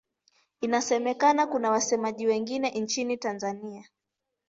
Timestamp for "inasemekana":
0.61-1.47